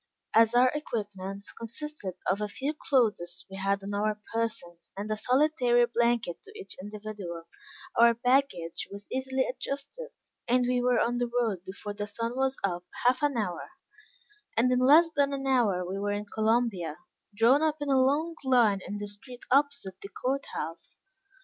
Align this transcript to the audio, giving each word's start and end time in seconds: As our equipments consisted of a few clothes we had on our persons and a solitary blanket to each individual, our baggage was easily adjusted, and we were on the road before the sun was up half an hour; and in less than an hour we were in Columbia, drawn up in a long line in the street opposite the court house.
As 0.33 0.55
our 0.55 0.69
equipments 0.69 1.51
consisted 1.51 2.15
of 2.25 2.41
a 2.41 2.47
few 2.47 2.73
clothes 2.73 3.45
we 3.51 3.57
had 3.57 3.83
on 3.83 3.93
our 3.93 4.19
persons 4.33 4.91
and 4.97 5.11
a 5.11 5.15
solitary 5.15 5.85
blanket 5.85 6.41
to 6.41 6.59
each 6.59 6.75
individual, 6.81 7.45
our 7.95 8.15
baggage 8.15 8.87
was 8.89 9.05
easily 9.11 9.45
adjusted, 9.45 10.09
and 10.47 10.65
we 10.67 10.81
were 10.81 10.99
on 10.99 11.17
the 11.17 11.27
road 11.27 11.63
before 11.67 11.93
the 11.93 12.07
sun 12.07 12.35
was 12.35 12.57
up 12.63 12.83
half 13.05 13.21
an 13.21 13.37
hour; 13.37 13.73
and 14.57 14.71
in 14.71 14.79
less 14.79 15.07
than 15.15 15.33
an 15.33 15.45
hour 15.45 15.85
we 15.87 15.99
were 15.99 16.13
in 16.13 16.25
Columbia, 16.25 16.95
drawn 17.35 17.61
up 17.61 17.77
in 17.79 17.89
a 17.89 18.01
long 18.03 18.33
line 18.43 18.79
in 18.87 18.97
the 18.97 19.05
street 19.05 19.41
opposite 19.51 20.01
the 20.01 20.09
court 20.09 20.47
house. 20.55 20.97